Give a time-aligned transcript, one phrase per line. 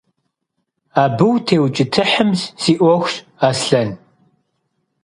[1.03, 2.29] Abı vutêuç'ıtıhım
[2.61, 3.13] si 'uexuş,
[3.47, 3.89] Aslhen.